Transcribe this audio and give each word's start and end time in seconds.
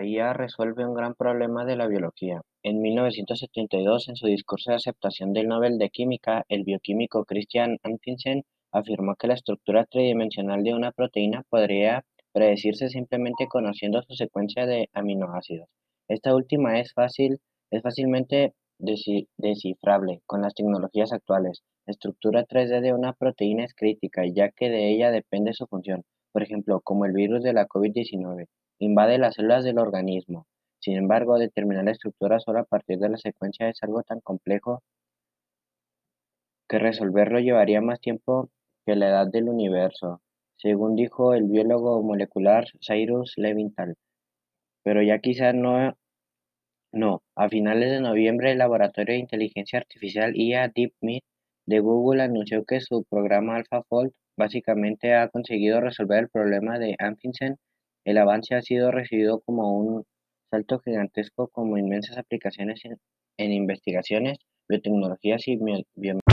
La 0.00 0.32
resuelve 0.32 0.86
un 0.86 0.94
gran 0.94 1.14
problema 1.14 1.64
de 1.64 1.74
la 1.74 1.88
biología. 1.88 2.40
En 2.62 2.80
1972, 2.80 4.08
en 4.08 4.14
su 4.14 4.28
discurso 4.28 4.70
de 4.70 4.76
aceptación 4.76 5.32
del 5.32 5.48
Nobel 5.48 5.76
de 5.76 5.90
Química, 5.90 6.44
el 6.48 6.62
bioquímico 6.62 7.24
Christian 7.24 7.78
Anfinsen 7.82 8.44
afirmó 8.70 9.16
que 9.16 9.26
la 9.26 9.34
estructura 9.34 9.86
tridimensional 9.86 10.62
de 10.62 10.74
una 10.74 10.92
proteína 10.92 11.42
podría 11.50 12.04
predecirse 12.32 12.88
simplemente 12.90 13.48
conociendo 13.48 14.00
su 14.02 14.14
secuencia 14.14 14.66
de 14.66 14.88
aminoácidos. 14.92 15.68
Esta 16.06 16.32
última 16.32 16.78
es, 16.78 16.92
fácil, 16.92 17.40
es 17.72 17.82
fácilmente 17.82 18.54
descifrable 18.78 20.20
con 20.26 20.42
las 20.42 20.54
tecnologías 20.54 21.12
actuales. 21.12 21.64
La 21.86 21.90
estructura 21.90 22.44
3D 22.44 22.82
de 22.82 22.92
una 22.92 23.14
proteína 23.14 23.64
es 23.64 23.74
crítica, 23.74 24.22
ya 24.32 24.50
que 24.50 24.70
de 24.70 24.92
ella 24.92 25.10
depende 25.10 25.54
su 25.54 25.66
función. 25.66 26.04
Por 26.30 26.44
ejemplo, 26.44 26.80
como 26.82 27.04
el 27.04 27.14
virus 27.14 27.42
de 27.42 27.52
la 27.52 27.66
COVID-19, 27.66 28.46
invade 28.78 29.18
las 29.18 29.34
células 29.34 29.64
del 29.64 29.78
organismo. 29.78 30.46
Sin 30.80 30.96
embargo, 30.96 31.38
determinar 31.38 31.84
la 31.84 31.92
estructura 31.92 32.40
solo 32.40 32.60
a 32.60 32.64
partir 32.64 32.98
de 32.98 33.08
la 33.08 33.16
secuencia 33.18 33.68
es 33.68 33.82
algo 33.82 34.02
tan 34.02 34.20
complejo 34.20 34.82
que 36.68 36.78
resolverlo 36.78 37.40
llevaría 37.40 37.80
más 37.80 38.00
tiempo 38.00 38.50
que 38.86 38.94
la 38.94 39.08
edad 39.08 39.26
del 39.26 39.48
universo, 39.48 40.20
según 40.56 40.96
dijo 40.96 41.34
el 41.34 41.44
biólogo 41.44 42.02
molecular 42.02 42.66
Cyrus 42.80 43.34
Levinthal. 43.36 43.96
Pero 44.82 45.02
ya 45.02 45.18
quizás 45.18 45.54
no 45.54 45.94
no, 46.92 47.22
a 47.36 47.48
finales 47.48 47.90
de 47.90 48.00
noviembre 48.00 48.52
el 48.52 48.58
laboratorio 48.58 49.14
de 49.14 49.20
inteligencia 49.20 49.78
artificial 49.78 50.34
IA 50.34 50.68
DeepMind 50.68 51.20
de 51.66 51.80
Google 51.80 52.22
anunció 52.22 52.64
que 52.64 52.80
su 52.80 53.04
programa 53.04 53.56
AlphaFold 53.56 54.12
básicamente 54.38 55.14
ha 55.14 55.28
conseguido 55.28 55.82
resolver 55.82 56.20
el 56.20 56.30
problema 56.30 56.78
de 56.78 56.96
Anfinsen. 56.98 57.56
El 58.08 58.16
avance 58.16 58.54
ha 58.54 58.62
sido 58.62 58.90
recibido 58.90 59.40
como 59.40 59.70
un 59.74 60.06
salto 60.50 60.78
gigantesco 60.78 61.48
como 61.48 61.76
inmensas 61.76 62.16
aplicaciones 62.16 62.80
en, 63.36 63.52
investigaciones, 63.52 64.38
biotecnologías 64.66 65.46
y 65.46 65.58
biomedicina. 65.58 66.24